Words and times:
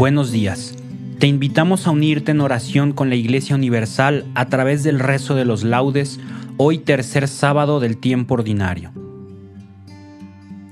Buenos 0.00 0.32
días. 0.32 0.74
Te 1.18 1.26
invitamos 1.26 1.86
a 1.86 1.90
unirte 1.90 2.30
en 2.30 2.40
oración 2.40 2.92
con 2.92 3.10
la 3.10 3.16
Iglesia 3.16 3.54
Universal 3.54 4.24
a 4.34 4.46
través 4.46 4.82
del 4.82 4.98
rezo 4.98 5.34
de 5.34 5.44
los 5.44 5.62
laudes, 5.62 6.18
hoy 6.56 6.78
tercer 6.78 7.28
sábado 7.28 7.80
del 7.80 7.98
tiempo 7.98 8.32
ordinario. 8.32 8.92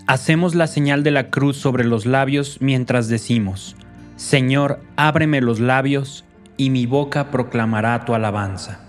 Hacemos 0.06 0.54
la 0.54 0.66
señal 0.66 1.02
de 1.02 1.10
la 1.10 1.28
cruz 1.28 1.58
sobre 1.58 1.84
los 1.84 2.06
labios 2.06 2.56
mientras 2.62 3.08
decimos, 3.08 3.76
Señor, 4.16 4.80
ábreme 4.96 5.42
los 5.42 5.60
labios 5.60 6.24
y 6.56 6.70
mi 6.70 6.86
boca 6.86 7.30
proclamará 7.30 8.06
tu 8.06 8.14
alabanza. 8.14 8.80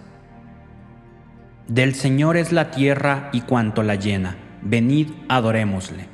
Del 1.67 1.95
Señor 1.95 2.37
es 2.37 2.53
la 2.53 2.71
tierra 2.71 3.29
y 3.33 3.41
cuanto 3.41 3.83
la 3.83 3.95
llena, 3.95 4.37
venid, 4.61 5.09
adorémosle. 5.27 6.07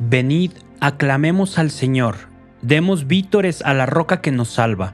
Venid, 0.00 0.50
aclamemos 0.80 1.56
al 1.56 1.70
Señor 1.70 2.29
Demos 2.62 3.06
vítores 3.06 3.62
a 3.62 3.72
la 3.72 3.86
roca 3.86 4.20
que 4.20 4.32
nos 4.32 4.50
salva. 4.50 4.92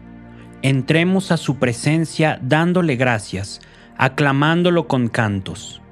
Entremos 0.63 1.33
a 1.33 1.37
su 1.37 1.59
presencia 1.59 2.39
dándole 2.41 2.95
gracias, 2.95 3.61
aclamándolo 3.97 4.87
con 4.87 5.09
cantos. 5.09 5.83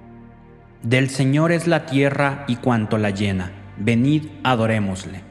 Del 0.85 1.11
Señor 1.11 1.51
es 1.51 1.67
la 1.67 1.85
tierra 1.87 2.45
y 2.47 2.57
cuanto 2.57 2.97
la 2.97 3.11
llena. 3.11 3.51
Venid, 3.77 4.27
adorémosle. 4.45 5.23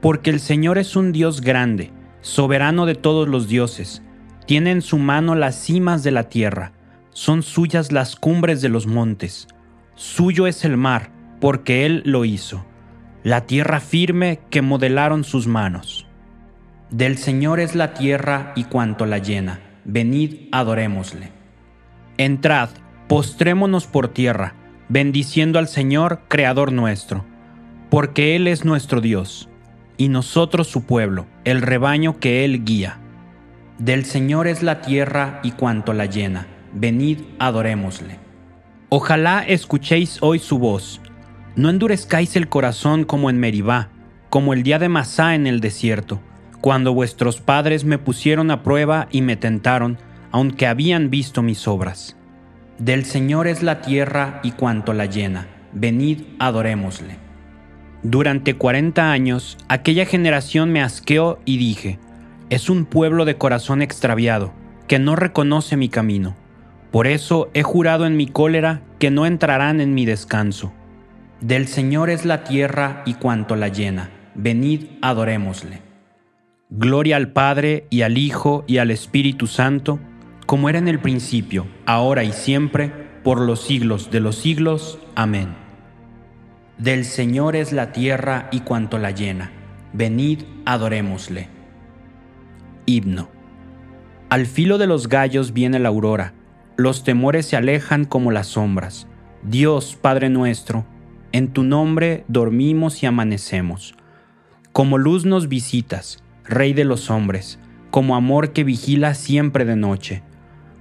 Porque 0.00 0.30
el 0.30 0.38
Señor 0.38 0.78
es 0.78 0.94
un 0.94 1.10
Dios 1.10 1.40
grande, 1.40 1.90
soberano 2.20 2.86
de 2.86 2.94
todos 2.94 3.26
los 3.26 3.48
dioses. 3.48 4.02
Tiene 4.46 4.70
en 4.70 4.82
su 4.82 4.98
mano 4.98 5.34
las 5.34 5.56
cimas 5.56 6.04
de 6.04 6.12
la 6.12 6.28
tierra, 6.28 6.72
son 7.10 7.42
suyas 7.42 7.90
las 7.90 8.14
cumbres 8.14 8.60
de 8.62 8.68
los 8.68 8.86
montes. 8.86 9.48
Suyo 9.96 10.46
es 10.46 10.64
el 10.64 10.76
mar, 10.76 11.10
porque 11.40 11.86
Él 11.86 12.02
lo 12.04 12.24
hizo 12.24 12.64
la 13.24 13.42
tierra 13.42 13.80
firme 13.80 14.40
que 14.50 14.62
modelaron 14.62 15.22
sus 15.22 15.46
manos. 15.46 16.06
Del 16.90 17.18
Señor 17.18 17.60
es 17.60 17.74
la 17.74 17.94
tierra 17.94 18.52
y 18.56 18.64
cuanto 18.64 19.06
la 19.06 19.18
llena, 19.18 19.60
venid 19.84 20.48
adorémosle. 20.50 21.30
Entrad, 22.18 22.70
postrémonos 23.08 23.86
por 23.86 24.08
tierra, 24.08 24.54
bendiciendo 24.88 25.58
al 25.58 25.68
Señor, 25.68 26.22
Creador 26.28 26.72
nuestro, 26.72 27.24
porque 27.90 28.36
Él 28.36 28.48
es 28.48 28.64
nuestro 28.64 29.00
Dios, 29.00 29.48
y 29.96 30.08
nosotros 30.08 30.66
su 30.66 30.84
pueblo, 30.84 31.26
el 31.44 31.62
rebaño 31.62 32.18
que 32.18 32.44
Él 32.44 32.64
guía. 32.64 32.98
Del 33.78 34.04
Señor 34.04 34.48
es 34.48 34.62
la 34.62 34.80
tierra 34.80 35.40
y 35.42 35.52
cuanto 35.52 35.92
la 35.92 36.06
llena, 36.06 36.48
venid 36.74 37.20
adorémosle. 37.38 38.18
Ojalá 38.88 39.44
escuchéis 39.46 40.18
hoy 40.20 40.38
su 40.38 40.58
voz, 40.58 41.00
no 41.56 41.70
endurezcáis 41.70 42.36
el 42.36 42.48
corazón 42.48 43.04
como 43.04 43.30
en 43.30 43.38
Meribá, 43.38 43.90
como 44.30 44.54
el 44.54 44.62
día 44.62 44.78
de 44.78 44.88
Masá 44.88 45.34
en 45.34 45.46
el 45.46 45.60
desierto, 45.60 46.20
cuando 46.60 46.94
vuestros 46.94 47.40
padres 47.40 47.84
me 47.84 47.98
pusieron 47.98 48.50
a 48.50 48.62
prueba 48.62 49.08
y 49.10 49.20
me 49.20 49.36
tentaron, 49.36 49.98
aunque 50.30 50.66
habían 50.66 51.10
visto 51.10 51.42
mis 51.42 51.68
obras. 51.68 52.16
Del 52.78 53.04
Señor 53.04 53.46
es 53.46 53.62
la 53.62 53.82
tierra 53.82 54.40
y 54.42 54.52
cuanto 54.52 54.92
la 54.92 55.06
llena, 55.06 55.46
venid 55.72 56.22
adorémosle. 56.38 57.16
Durante 58.02 58.54
cuarenta 58.54 59.12
años 59.12 59.58
aquella 59.68 60.06
generación 60.06 60.72
me 60.72 60.82
asqueó 60.82 61.38
y 61.44 61.58
dije, 61.58 61.98
es 62.50 62.70
un 62.70 62.84
pueblo 62.84 63.24
de 63.24 63.36
corazón 63.36 63.82
extraviado, 63.82 64.52
que 64.88 64.98
no 64.98 65.16
reconoce 65.16 65.76
mi 65.76 65.88
camino. 65.88 66.34
Por 66.90 67.06
eso 67.06 67.50
he 67.54 67.62
jurado 67.62 68.06
en 68.06 68.16
mi 68.16 68.26
cólera 68.26 68.82
que 68.98 69.10
no 69.10 69.26
entrarán 69.26 69.80
en 69.80 69.94
mi 69.94 70.04
descanso. 70.04 70.72
Del 71.42 71.66
Señor 71.66 72.08
es 72.08 72.24
la 72.24 72.44
tierra 72.44 73.02
y 73.04 73.14
cuanto 73.14 73.56
la 73.56 73.66
llena. 73.66 74.10
Venid, 74.36 74.84
adorémosle. 75.00 75.82
Gloria 76.70 77.16
al 77.16 77.32
Padre 77.32 77.88
y 77.90 78.02
al 78.02 78.16
Hijo 78.16 78.62
y 78.68 78.78
al 78.78 78.92
Espíritu 78.92 79.48
Santo, 79.48 79.98
como 80.46 80.68
era 80.68 80.78
en 80.78 80.86
el 80.86 81.00
principio, 81.00 81.66
ahora 81.84 82.22
y 82.22 82.30
siempre, 82.30 82.92
por 83.24 83.40
los 83.40 83.60
siglos 83.60 84.12
de 84.12 84.20
los 84.20 84.36
siglos. 84.36 85.00
Amén. 85.16 85.48
Del 86.78 87.04
Señor 87.04 87.56
es 87.56 87.72
la 87.72 87.90
tierra 87.90 88.48
y 88.52 88.60
cuanto 88.60 88.98
la 88.98 89.10
llena. 89.10 89.50
Venid, 89.92 90.44
adorémosle. 90.64 91.48
Himno. 92.86 93.30
Al 94.30 94.46
filo 94.46 94.78
de 94.78 94.86
los 94.86 95.08
gallos 95.08 95.52
viene 95.52 95.80
la 95.80 95.88
aurora, 95.88 96.34
los 96.76 97.02
temores 97.02 97.46
se 97.46 97.56
alejan 97.56 98.04
como 98.04 98.30
las 98.30 98.46
sombras. 98.46 99.08
Dios, 99.42 99.98
Padre 100.00 100.30
nuestro, 100.30 100.86
en 101.32 101.48
tu 101.48 101.62
nombre 101.62 102.24
dormimos 102.28 103.02
y 103.02 103.06
amanecemos. 103.06 103.94
Como 104.72 104.98
luz 104.98 105.24
nos 105.24 105.48
visitas, 105.48 106.22
Rey 106.44 106.74
de 106.74 106.84
los 106.84 107.08
hombres, 107.10 107.58
como 107.90 108.16
amor 108.16 108.52
que 108.52 108.64
vigila 108.64 109.14
siempre 109.14 109.64
de 109.64 109.76
noche, 109.76 110.22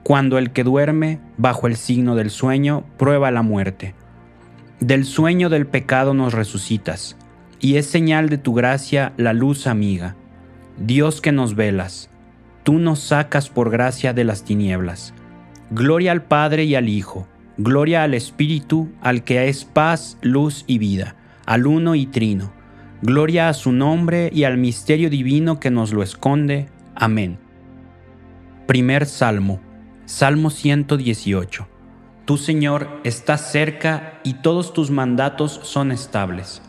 cuando 0.04 0.38
el 0.38 0.52
que 0.52 0.64
duerme, 0.64 1.20
bajo 1.38 1.68
el 1.68 1.76
signo 1.76 2.16
del 2.16 2.30
sueño, 2.30 2.84
prueba 2.98 3.32
la 3.32 3.44
muerte. 3.44 3.96
Del 4.80 5.06
sueño 5.06 5.50
del 5.50 5.68
pecado 5.68 6.14
nos 6.14 6.34
resucitas, 6.34 7.16
y 7.60 7.76
es 7.76 7.86
señal 7.86 8.28
de 8.28 8.38
tu 8.38 8.54
gracia 8.54 9.14
la 9.18 9.34
luz 9.34 9.68
amiga. 9.68 10.16
Dios 10.78 11.22
que 11.22 11.32
nos 11.32 11.56
velas, 11.56 12.10
tú 12.64 12.80
nos 12.80 13.00
sacas 13.00 13.50
por 13.50 13.70
gracia 13.70 14.14
de 14.14 14.24
las 14.24 14.44
tinieblas. 14.44 15.14
Gloria 15.70 16.12
al 16.12 16.24
Padre 16.24 16.66
y 16.66 16.76
al 16.76 16.90
Hijo 16.90 17.28
Gloria 17.64 18.02
al 18.02 18.16
Espíritu, 18.16 18.90
al 19.02 19.24
que 19.24 19.48
es 19.48 19.66
paz, 19.66 20.18
luz 20.24 20.64
y 20.66 20.80
vida, 20.80 21.16
al 21.46 21.68
uno 21.68 21.94
y 21.94 22.08
trino. 22.08 22.52
Gloria 23.04 23.50
a 23.50 23.54
su 23.54 23.72
nombre 23.72 24.32
y 24.34 24.46
al 24.46 24.58
misterio 24.58 25.12
divino 25.12 25.60
que 25.60 25.70
nos 25.70 25.94
lo 25.94 26.02
esconde. 26.02 26.70
Amén. 26.96 27.38
Primer 28.66 29.06
Salmo. 29.06 29.62
Salmo 30.06 30.50
118. 30.50 31.68
Tu 32.26 32.38
Señor 32.38 33.00
estás 33.04 33.52
cerca 33.52 34.20
y 34.24 34.42
todos 34.42 34.74
tus 34.74 34.90
mandatos 34.90 35.60
son 35.62 35.92
estables. 35.92 36.64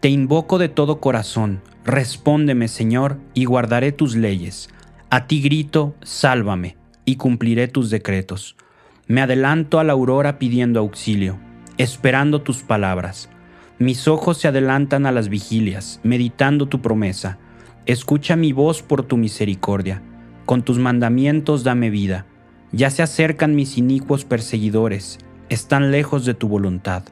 Te 0.00 0.10
invoco 0.10 0.58
de 0.58 0.68
todo 0.68 1.00
corazón, 1.00 1.62
respóndeme 1.86 2.68
Señor, 2.68 3.20
y 3.32 3.46
guardaré 3.46 3.92
tus 3.92 4.16
leyes. 4.16 4.68
A 5.08 5.26
ti 5.26 5.40
grito, 5.40 5.94
sálvame, 6.02 6.76
y 7.06 7.16
cumpliré 7.16 7.68
tus 7.68 7.88
decretos. 7.88 8.54
Me 9.08 9.22
adelanto 9.22 9.80
a 9.80 9.84
la 9.84 9.94
aurora 9.94 10.38
pidiendo 10.38 10.80
auxilio, 10.80 11.38
esperando 11.78 12.42
tus 12.42 12.62
palabras. 12.62 13.30
Mis 13.78 14.06
ojos 14.06 14.36
se 14.36 14.48
adelantan 14.48 15.06
a 15.06 15.12
las 15.12 15.30
vigilias, 15.30 15.98
meditando 16.02 16.66
tu 16.66 16.82
promesa. 16.82 17.38
Escucha 17.86 18.36
mi 18.36 18.52
voz 18.52 18.82
por 18.82 19.02
tu 19.02 19.16
misericordia. 19.16 20.02
Con 20.44 20.62
tus 20.62 20.78
mandamientos 20.78 21.64
dame 21.64 21.88
vida. 21.88 22.26
Ya 22.70 22.90
se 22.90 23.02
acercan 23.02 23.56
mis 23.56 23.78
inicuos 23.78 24.26
perseguidores, 24.26 25.18
están 25.48 25.90
lejos 25.90 26.26
de 26.26 26.34
tu 26.34 26.46
voluntad. 26.48 27.02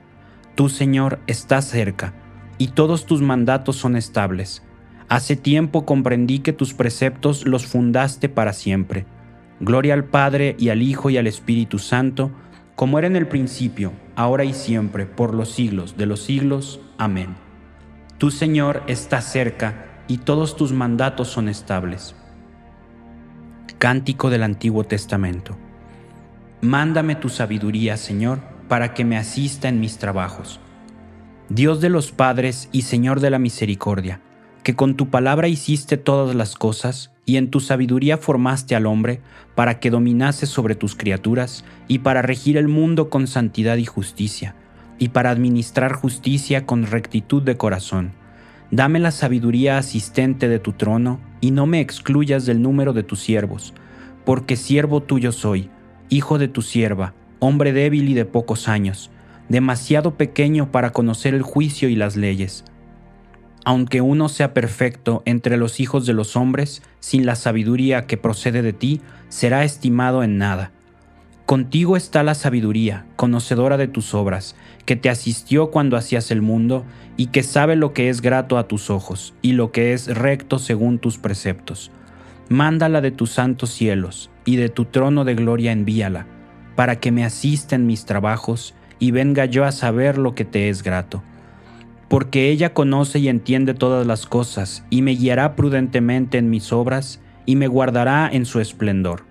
Tú, 0.55 0.69
Señor, 0.69 1.19
estás 1.27 1.65
cerca, 1.65 2.13
y 2.59 2.69
todos 2.69 3.07
tus 3.07 3.23
mandatos 3.23 3.77
son 3.77 3.97
estables. 3.97 4.63
Hace 5.09 5.35
tiempo 5.35 5.87
comprendí 5.87 6.41
que 6.41 6.53
tus 6.53 6.75
preceptos 6.75 7.47
los 7.47 7.67
fundaste 7.67 8.29
para 8.29 8.53
siempre. 8.53 9.07
Gloria 9.61 9.95
al 9.95 10.05
Padre 10.05 10.55
y 10.59 10.69
al 10.69 10.83
Hijo 10.83 11.11
y 11.11 11.17
al 11.17 11.27
Espíritu 11.27 11.79
Santo, 11.79 12.31
como 12.75 12.99
era 12.99 13.07
en 13.07 13.17
el 13.17 13.27
principio, 13.27 13.93
ahora 14.15 14.45
y 14.45 14.53
siempre, 14.53 15.07
por 15.07 15.35
los 15.35 15.51
siglos 15.51 15.97
de 15.97 16.07
los 16.07 16.21
siglos. 16.21 16.81
Amén. 16.99 17.35
Tú, 18.19 18.31
Señor, 18.31 18.83
estás 18.87 19.25
cerca, 19.33 19.87
y 20.09 20.19
todos 20.19 20.57
tus 20.57 20.73
mandatos 20.73 21.29
son 21.29 21.49
estables. 21.49 22.15
Cántico 23.79 24.31
del 24.31 24.43
Antiguo 24.43 24.85
Testamento. 24.85 25.57
Mándame 26.61 27.15
tu 27.17 27.29
sabiduría, 27.29 27.97
Señor, 27.97 28.41
para 28.69 28.95
que 28.95 29.05
me 29.05 29.17
asista 29.17 29.69
en 29.69 29.81
mis 29.81 29.99
trabajos. 29.99 30.61
Dios 31.49 31.81
de 31.81 31.91
los 31.91 32.13
padres 32.13 32.69
y 32.73 32.83
Señor 32.83 33.21
de 33.21 33.31
la 33.31 33.39
misericordia, 33.39 34.21
que 34.63 34.75
con 34.75 34.97
tu 34.97 35.11
palabra 35.11 35.49
hiciste 35.49 35.97
todas 35.97 36.35
las 36.35 36.57
cosas, 36.57 37.13
y 37.27 37.37
en 37.37 37.51
tu 37.51 37.61
sabiduría 37.61 38.17
formaste 38.17 38.75
al 38.75 38.87
hombre, 38.87 39.21
para 39.55 39.79
que 39.81 39.91
dominase 39.91 40.47
sobre 40.47 40.75
tus 40.75 40.95
criaturas, 40.95 41.65
y 41.89 41.99
para 41.99 42.23
regir 42.23 42.57
el 42.57 42.69
mundo 42.69 43.11
con 43.11 43.27
santidad 43.27 43.77
y 43.77 43.85
justicia, 43.85 44.55
y 44.99 45.11
para 45.11 45.29
administrar 45.29 45.93
justicia 45.93 46.65
con 46.65 46.87
rectitud 46.87 47.43
de 47.43 47.59
corazón 47.59 48.13
Dame 48.71 48.99
la 48.99 49.13
sabiduría 49.13 49.79
asistente 49.79 50.49
de 50.49 50.59
tu 50.59 50.73
trono, 50.73 51.21
y 51.41 51.53
no 51.53 51.67
me 51.67 51.81
excluyas 51.81 52.47
del 52.47 52.63
número 52.63 52.93
de 52.93 53.05
tus 53.05 53.21
siervos, 53.21 53.75
porque 54.25 54.57
siervo 54.57 55.03
tuyo 55.03 55.31
soy, 55.31 55.71
hijo 56.09 56.39
de 56.39 56.49
tu 56.49 56.63
sierva, 56.63 57.15
hombre 57.39 57.73
débil 57.73 58.09
y 58.09 58.15
de 58.15 58.25
pocos 58.25 58.67
años, 58.67 59.11
demasiado 59.49 60.17
pequeño 60.17 60.73
para 60.73 60.91
conocer 60.91 61.33
el 61.35 61.43
juicio 61.43 61.89
y 61.89 61.95
las 61.95 62.17
leyes. 62.17 62.65
Aunque 63.69 64.01
uno 64.01 64.29
sea 64.29 64.55
perfecto 64.55 65.23
entre 65.25 65.57
los 65.57 65.81
hijos 65.81 66.07
de 66.07 66.13
los 66.13 66.37
hombres, 66.37 66.85
sin 67.01 67.27
la 67.27 67.35
sabiduría 67.35 68.07
que 68.07 68.17
procede 68.17 68.63
de 68.63 68.73
ti, 68.73 69.01
será 69.29 69.65
estimado 69.65 70.23
en 70.23 70.39
nada. 70.39 70.71
Contigo 71.47 71.97
está 71.97 72.23
la 72.23 72.37
sabiduría, 72.37 73.07
conocedora 73.17 73.77
de 73.77 73.89
tus 73.89 74.15
obras, 74.15 74.55
que 74.85 74.95
te 74.95 75.11
asistió 75.11 75.73
cuando 75.73 75.97
hacías 75.97 76.31
el 76.31 76.43
mundo, 76.43 76.85
y 77.17 77.27
que 77.27 77.43
sabe 77.43 77.75
lo 77.75 77.93
que 77.93 78.09
es 78.09 78.21
grato 78.21 78.57
a 78.57 78.69
tus 78.69 78.89
ojos, 78.89 79.35
y 79.43 79.55
lo 79.55 79.73
que 79.73 79.95
es 79.95 80.15
recto 80.17 80.61
según 80.61 81.01
tus 81.01 81.19
preceptos. 81.19 81.91
Mándala 82.49 83.01
de 83.01 83.11
tus 83.11 83.33
santos 83.33 83.71
cielos, 83.71 84.31
y 84.45 84.55
de 84.55 84.69
tu 84.69 84.85
trono 84.85 85.25
de 85.25 85.35
gloria 85.35 85.73
envíala, 85.73 86.29
para 86.77 87.01
que 87.01 87.11
me 87.11 87.25
asista 87.25 87.75
en 87.75 87.85
mis 87.85 88.05
trabajos, 88.05 88.77
y 89.01 89.11
venga 89.11 89.45
yo 89.47 89.65
a 89.65 89.73
saber 89.73 90.19
lo 90.19 90.37
que 90.37 90.45
te 90.45 90.69
es 90.69 90.85
grato. 90.85 91.25
Porque 92.09 92.51
ella 92.51 92.73
conoce 92.73 93.19
y 93.19 93.29
entiende 93.29 93.75
todas 93.75 94.07
las 94.07 94.27
cosas, 94.27 94.85
y 94.91 95.03
me 95.03 95.13
guiará 95.13 95.57
prudentemente 95.57 96.39
en 96.39 96.51
mis 96.51 96.73
obras, 96.73 97.21
y 97.47 97.57
me 97.57 97.67
guardará 97.67 98.29
en 98.33 98.45
su 98.45 98.61
esplendor 98.61 99.25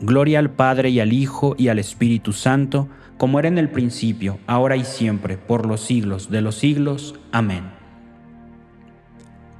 Gloria 0.00 0.38
al 0.38 0.50
Padre 0.50 0.90
y 0.90 1.00
al 1.00 1.12
Hijo 1.12 1.56
y 1.58 1.68
al 1.68 1.80
Espíritu 1.80 2.32
Santo, 2.32 2.88
como 3.16 3.40
era 3.40 3.48
en 3.48 3.58
el 3.58 3.68
principio, 3.68 4.38
ahora 4.46 4.76
y 4.76 4.84
siempre, 4.84 5.36
por 5.36 5.66
los 5.66 5.80
siglos 5.80 6.30
de 6.30 6.40
los 6.40 6.54
siglos. 6.54 7.18
Amén. 7.32 7.64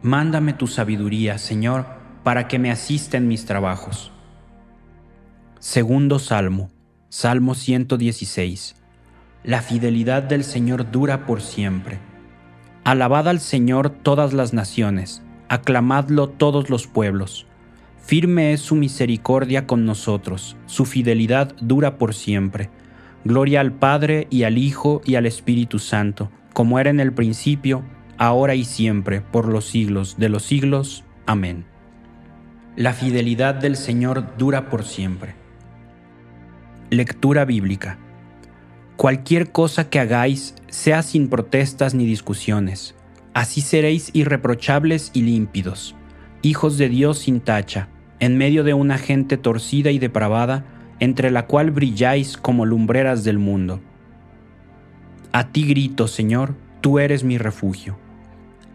Mándame 0.03 0.53
tu 0.53 0.69
sabiduría, 0.69 1.39
Señor, 1.39 1.87
para 2.23 2.47
que 2.47 2.61
me 2.61 2.71
asista 2.71 3.17
en 3.17 3.27
mis 3.27 3.47
trabajos. 3.47 4.13
Segundo 5.59 6.21
Salmo, 6.21 6.71
Salmo 7.09 7.57
116. 7.57 8.77
La 9.45 9.63
fidelidad 9.63 10.23
del 10.23 10.45
Señor 10.45 10.91
dura 10.91 11.27
por 11.27 11.41
siempre. 11.41 11.99
Alabad 12.85 13.29
al 13.29 13.41
Señor 13.41 13.91
todas 13.91 14.33
las 14.33 14.53
naciones, 14.53 15.23
aclamadlo 15.49 16.29
todos 16.29 16.71
los 16.71 16.87
pueblos 16.87 17.49
Firme 18.09 18.55
es 18.55 18.63
su 18.63 18.75
misericordia 18.75 19.67
con 19.67 19.85
nosotros, 19.85 20.57
su 20.65 20.87
fidelidad 20.87 21.55
dura 21.61 21.99
por 21.99 22.15
siempre. 22.15 22.71
Gloria 23.23 23.61
al 23.61 23.71
Padre 23.71 24.27
y 24.31 24.45
al 24.45 24.57
Hijo 24.57 25.03
y 25.05 25.17
al 25.17 25.27
Espíritu 25.27 25.79
Santo, 25.79 26.31
como 26.55 26.79
era 26.79 26.89
en 26.89 27.01
el 27.01 27.13
principio, 27.13 27.83
ahora 28.17 28.55
y 28.55 28.65
siempre, 28.65 29.21
por 29.21 29.47
los 29.47 29.67
siglos 29.67 30.17
de 30.17 30.31
los 30.31 30.43
siglos. 30.43 31.05
Amén. 31.27 31.67
La 32.77 32.95
fidelidad 32.95 33.57
del 33.57 33.77
Señor 33.77 34.39
dura 34.39 34.71
por 34.71 34.85
siempre. 34.85 35.35
Lectura 36.89 37.45
bíblica. 37.45 37.99
Cualquier 38.99 39.53
cosa 39.53 39.91
que 39.91 40.01
hagáis 40.01 40.57
sea 40.67 41.05
sin 41.05 41.29
protestas 41.29 41.95
ni 41.95 42.05
discusiones. 42.05 42.97
Así 43.33 43.61
seréis 43.61 44.11
irreprochables 44.13 45.13
y 45.15 45.23
límpidos, 45.23 45.95
hijos 46.43 46.79
de 46.79 46.89
Dios 46.89 47.21
sin 47.21 47.39
tacha 47.39 47.91
en 48.19 48.37
medio 48.37 48.65
de 48.65 48.75
una 48.75 48.99
gente 48.99 49.37
torcida 49.37 49.93
y 49.93 50.01
depravada, 50.01 50.65
entre 50.99 51.31
la 51.31 51.47
cual 51.47 51.71
brilláis 51.71 52.37
como 52.37 52.67
lumbreras 52.67 53.23
del 53.23 53.39
mundo. 53.39 53.81
A 55.31 55.53
ti 55.53 55.69
grito, 55.69 56.09
Señor, 56.09 56.57
tú 56.81 56.99
eres 56.99 57.23
mi 57.23 57.39
refugio. 57.39 57.97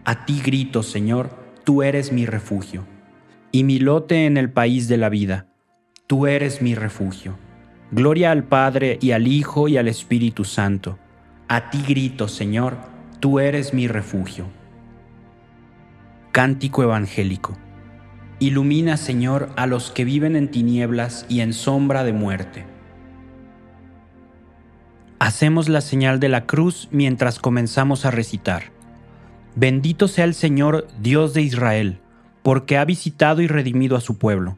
A 0.05 0.23
ti 0.23 0.41
grito, 0.41 0.83
Señor, 0.83 1.31
tú 1.65 1.83
eres 1.83 2.13
mi 2.13 2.25
refugio. 2.25 2.85
Y 3.51 3.65
mi 3.65 3.77
lote 3.77 4.25
en 4.25 4.37
el 4.37 4.49
país 4.49 4.87
de 4.87 4.95
la 4.95 5.09
vida, 5.09 5.47
tú 6.07 6.27
eres 6.27 6.61
mi 6.61 6.75
refugio. 6.75 7.35
Gloria 7.95 8.31
al 8.31 8.43
Padre 8.43 8.97
y 9.01 9.11
al 9.11 9.27
Hijo 9.27 9.67
y 9.67 9.77
al 9.77 9.87
Espíritu 9.87 10.45
Santo. 10.45 10.97
A 11.47 11.69
ti 11.69 11.83
grito, 11.87 12.27
Señor, 12.27 12.75
tú 13.19 13.37
eres 13.37 13.75
mi 13.75 13.87
refugio. 13.87 14.47
Cántico 16.31 16.81
Evangélico. 16.81 17.55
Ilumina, 18.39 18.97
Señor, 18.97 19.51
a 19.57 19.67
los 19.67 19.91
que 19.91 20.05
viven 20.05 20.35
en 20.35 20.49
tinieblas 20.49 21.27
y 21.29 21.41
en 21.41 21.53
sombra 21.53 22.03
de 22.03 22.13
muerte. 22.13 22.65
Hacemos 25.19 25.69
la 25.69 25.81
señal 25.81 26.19
de 26.19 26.29
la 26.29 26.47
cruz 26.47 26.87
mientras 26.89 27.37
comenzamos 27.37 28.07
a 28.07 28.11
recitar. 28.11 28.71
Bendito 29.55 30.07
sea 30.07 30.25
el 30.25 30.33
Señor, 30.33 30.87
Dios 30.99 31.35
de 31.35 31.43
Israel, 31.43 31.99
porque 32.41 32.75
ha 32.75 32.85
visitado 32.85 33.43
y 33.43 33.47
redimido 33.47 33.95
a 33.95 34.01
su 34.01 34.17
pueblo, 34.17 34.57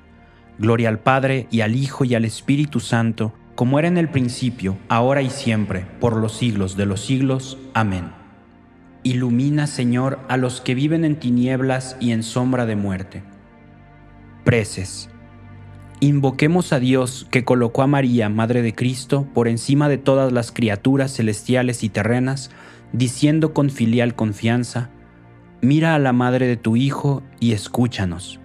Gloria 0.61 0.89
al 0.89 0.99
Padre 0.99 1.47
y 1.49 1.61
al 1.61 1.75
Hijo 1.75 2.05
y 2.05 2.13
al 2.13 2.23
Espíritu 2.23 2.79
Santo, 2.79 3.33
como 3.55 3.79
era 3.79 3.87
en 3.87 3.97
el 3.97 4.09
principio, 4.09 4.77
ahora 4.89 5.23
y 5.23 5.31
siempre, 5.31 5.87
por 5.99 6.15
los 6.15 6.33
siglos 6.33 6.77
de 6.77 6.85
los 6.85 7.01
siglos. 7.01 7.57
Amén. 7.73 8.11
Ilumina, 9.01 9.65
Señor, 9.65 10.19
a 10.29 10.37
los 10.37 10.61
que 10.61 10.75
viven 10.75 11.03
en 11.03 11.15
tinieblas 11.15 11.97
y 11.99 12.11
en 12.11 12.21
sombra 12.21 12.67
de 12.67 12.75
muerte. 12.75 13.23
Preces. 14.43 15.09
Invoquemos 15.99 16.73
a 16.73 16.79
Dios 16.79 17.25
que 17.31 17.43
colocó 17.43 17.81
a 17.81 17.87
María, 17.87 18.29
Madre 18.29 18.61
de 18.61 18.75
Cristo, 18.75 19.27
por 19.33 19.47
encima 19.47 19.89
de 19.89 19.97
todas 19.97 20.31
las 20.31 20.51
criaturas 20.51 21.11
celestiales 21.11 21.83
y 21.83 21.89
terrenas, 21.89 22.51
diciendo 22.93 23.55
con 23.55 23.71
filial 23.71 24.13
confianza, 24.13 24.91
Mira 25.61 25.95
a 25.95 25.99
la 25.99 26.13
Madre 26.13 26.45
de 26.45 26.57
tu 26.57 26.75
Hijo 26.75 27.23
y 27.39 27.53
escúchanos. 27.53 28.40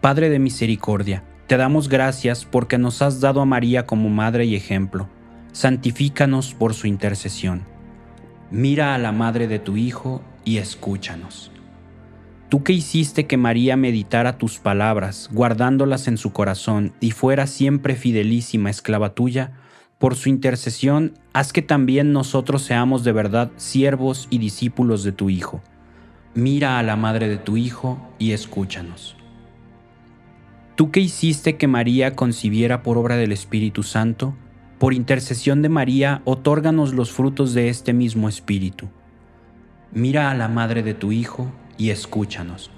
Padre 0.00 0.30
de 0.30 0.38
misericordia, 0.38 1.24
te 1.46 1.58
damos 1.58 1.90
gracias 1.90 2.46
porque 2.46 2.78
nos 2.78 3.02
has 3.02 3.20
dado 3.20 3.42
a 3.42 3.44
María 3.44 3.84
como 3.84 4.08
madre 4.08 4.46
y 4.46 4.56
ejemplo. 4.56 5.10
Santifícanos 5.52 6.54
por 6.54 6.72
su 6.72 6.86
intercesión. 6.86 7.64
Mira 8.50 8.94
a 8.94 8.98
la 8.98 9.12
madre 9.12 9.46
de 9.46 9.58
tu 9.58 9.76
Hijo 9.76 10.22
y 10.42 10.56
escúchanos. 10.56 11.52
Tú 12.48 12.64
que 12.64 12.72
hiciste 12.72 13.26
que 13.26 13.36
María 13.36 13.76
meditara 13.76 14.38
tus 14.38 14.58
palabras, 14.58 15.28
guardándolas 15.32 16.08
en 16.08 16.16
su 16.16 16.32
corazón, 16.32 16.94
y 17.00 17.10
fuera 17.10 17.46
siempre 17.46 17.94
fidelísima 17.94 18.70
esclava 18.70 19.14
tuya, 19.14 19.52
por 19.98 20.16
su 20.16 20.30
intercesión, 20.30 21.12
haz 21.34 21.52
que 21.52 21.60
también 21.60 22.14
nosotros 22.14 22.62
seamos 22.62 23.04
de 23.04 23.12
verdad 23.12 23.50
siervos 23.56 24.28
y 24.30 24.38
discípulos 24.38 25.04
de 25.04 25.12
tu 25.12 25.28
Hijo. 25.28 25.60
Mira 26.34 26.78
a 26.78 26.82
la 26.82 26.96
madre 26.96 27.28
de 27.28 27.36
tu 27.36 27.58
Hijo 27.58 28.00
y 28.18 28.32
escúchanos. 28.32 29.19
Tú 30.80 30.90
que 30.90 31.00
hiciste 31.00 31.58
que 31.58 31.68
María 31.68 32.16
concibiera 32.16 32.82
por 32.82 32.96
obra 32.96 33.18
del 33.18 33.32
Espíritu 33.32 33.82
Santo, 33.82 34.34
por 34.78 34.94
intercesión 34.94 35.60
de 35.60 35.68
María, 35.68 36.22
otórganos 36.24 36.94
los 36.94 37.12
frutos 37.12 37.52
de 37.52 37.68
este 37.68 37.92
mismo 37.92 38.30
Espíritu. 38.30 38.88
Mira 39.92 40.30
a 40.30 40.34
la 40.34 40.48
madre 40.48 40.82
de 40.82 40.94
tu 40.94 41.12
Hijo 41.12 41.52
y 41.76 41.90
escúchanos. 41.90 42.70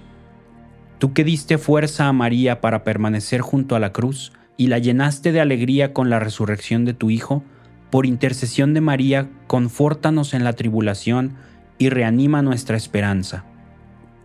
Tú 0.99 1.12
que 1.12 1.23
diste 1.23 1.59
fuerza 1.59 2.09
a 2.09 2.12
María 2.12 2.61
para 2.61 2.82
permanecer 2.82 3.40
junto 3.40 3.76
a 3.76 3.78
la 3.78 3.92
cruz, 3.92 4.32
y 4.56 4.66
la 4.66 4.80
llenaste 4.80 5.30
de 5.30 5.40
alegría 5.40 5.92
con 5.92 6.11
la 6.11 6.18
resurrección 6.18 6.85
de 6.85 6.94
tu 6.94 7.09
Hijo, 7.09 7.44
por 7.90 8.04
intercesión 8.04 8.75
de 8.75 8.80
María, 8.80 9.30
confórtanos 9.47 10.35
en 10.35 10.42
la 10.42 10.54
tribulación 10.54 11.35
y 11.78 11.88
reanima 11.88 12.42
nuestra 12.42 12.76
esperanza. 12.76 13.44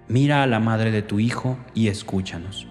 Mira 0.08 0.42
a 0.42 0.48
la 0.48 0.60
madre 0.60 0.90
de 0.90 1.04
tu 1.04 1.20
Hijo 1.20 1.60
y 1.76 1.90
escúchanos. 1.90 2.68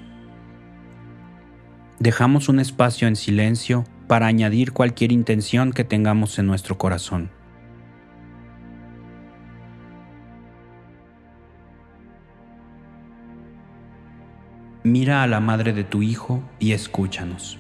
Dejamos 1.99 2.49
un 2.49 2.61
espacio 2.61 3.09
en 3.09 3.17
silencio 3.17 3.85
para 4.07 4.27
añadir 4.27 4.73
cualquier 4.73 5.13
intención 5.13 5.73
que 5.73 5.85
tengamos 5.85 6.39
en 6.39 6.47
nuestro 6.47 6.79
corazón. 6.79 7.31
mira 14.87 15.25
a 15.25 15.27
la 15.27 15.41
madre 15.41 15.73
de 15.73 15.85
tu 15.85 16.03
Hijo 16.03 16.43
y 16.59 16.73
escúchanos. 16.73 17.59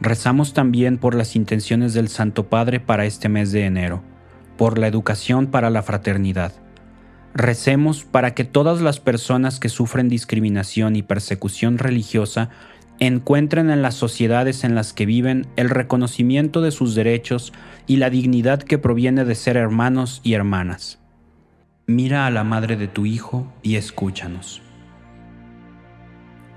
Rezamos 0.00 0.52
también 0.52 0.98
por 0.98 1.14
las 1.14 1.34
intenciones 1.34 1.94
del 1.94 2.08
Santo 2.08 2.48
Padre 2.48 2.78
para 2.78 3.06
este 3.06 3.28
mes 3.28 3.52
de 3.52 3.64
enero, 3.64 4.02
por 4.58 4.78
la 4.78 4.86
educación 4.86 5.46
para 5.46 5.70
la 5.70 5.82
fraternidad. 5.82 6.52
Recemos 7.34 8.04
para 8.04 8.34
que 8.34 8.44
todas 8.44 8.82
las 8.82 9.00
personas 9.00 9.58
que 9.58 9.70
sufren 9.70 10.10
discriminación 10.10 10.94
y 10.94 11.02
persecución 11.02 11.78
religiosa 11.78 12.50
encuentren 12.98 13.70
en 13.70 13.82
las 13.82 13.94
sociedades 13.94 14.64
en 14.64 14.74
las 14.74 14.92
que 14.92 15.06
viven 15.06 15.46
el 15.56 15.70
reconocimiento 15.70 16.60
de 16.60 16.70
sus 16.70 16.94
derechos 16.94 17.52
y 17.86 17.96
la 17.96 18.10
dignidad 18.10 18.62
que 18.62 18.78
proviene 18.78 19.24
de 19.24 19.34
ser 19.34 19.56
hermanos 19.56 20.20
y 20.22 20.34
hermanas. 20.34 21.00
Mira 21.86 22.26
a 22.26 22.30
la 22.30 22.44
madre 22.44 22.76
de 22.76 22.88
tu 22.88 23.06
Hijo 23.06 23.52
y 23.62 23.76
escúchanos. 23.76 24.62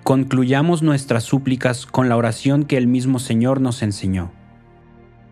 Concluyamos 0.04 0.84
nuestras 0.84 1.24
súplicas 1.24 1.88
con 1.88 2.10
la 2.10 2.16
oración 2.16 2.64
que 2.64 2.78
el 2.78 2.86
mismo 2.86 3.18
Señor 3.18 3.60
nos 3.60 3.82
enseñó. 3.82 4.32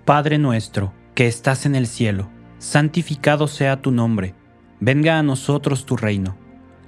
Padre 0.04 0.40
nuestro, 0.40 0.94
que 1.14 1.28
estás 1.28 1.68
en 1.68 1.76
el 1.76 1.86
cielo, 1.86 2.30
santificado 2.58 3.48
sea 3.48 3.82
tu 3.82 3.92
nombre, 3.92 4.34
venga 4.80 5.20
a 5.20 5.24
nosotros 5.24 5.86
tu 5.86 5.96
reino, 5.96 6.36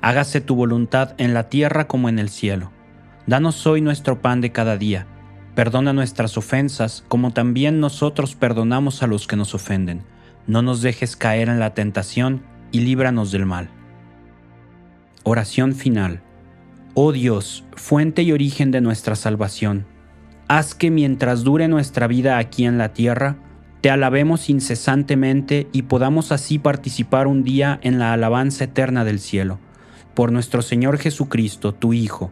hágase 0.02 0.42
tu 0.42 0.56
voluntad 0.56 1.14
en 1.20 1.36
la 1.36 1.48
tierra 1.48 1.88
como 1.88 2.10
en 2.10 2.18
el 2.18 2.30
cielo. 2.30 2.72
Danos 3.28 3.66
hoy 3.66 3.82
nuestro 3.82 4.22
pan 4.22 4.40
de 4.40 4.52
cada 4.52 4.78
día, 4.78 5.08
perdona 5.56 5.94
nuestras 5.94 6.38
ofensas 6.38 7.04
como 7.08 7.32
también 7.32 7.80
nosotros 7.80 8.36
perdonamos 8.36 9.02
a 9.02 9.08
los 9.08 9.26
que 9.26 9.36
nos 9.36 9.56
ofenden. 9.56 10.04
No 10.46 10.62
nos 10.62 10.84
dejes 10.84 11.16
caer 11.16 11.50
en 11.50 11.60
la 11.60 11.74
tentación 11.74 12.44
y 12.72 12.82
líbranos 12.82 13.32
del 13.32 13.48
mal. 13.48 13.70
Oración 15.24 15.74
final. 15.74 16.22
Oh 16.94 17.12
Dios, 17.12 17.66
fuente 17.76 18.22
y 18.22 18.32
origen 18.32 18.70
de 18.70 18.82
nuestra 18.82 19.16
salvación, 19.16 19.88
haz 20.48 20.76
que 20.76 20.92
mientras 20.92 21.44
dure 21.44 21.68
nuestra 21.68 22.06
vida 22.06 22.38
aquí 22.38 22.66
en 22.66 22.78
la 22.78 22.94
tierra, 22.94 23.38
te 23.82 23.90
alabemos 23.90 24.52
incesantemente 24.52 25.68
y 25.72 25.84
podamos 25.84 26.32
así 26.32 26.60
participar 26.60 27.26
un 27.26 27.44
día 27.44 27.80
en 27.82 27.98
la 27.98 28.14
alabanza 28.14 28.66
eterna 28.66 29.04
del 29.04 29.20
cielo. 29.20 29.58
Por 30.14 30.32
nuestro 30.32 30.62
Señor 30.62 31.00
Jesucristo, 31.00 31.74
tu 31.74 31.94
Hijo, 31.94 32.32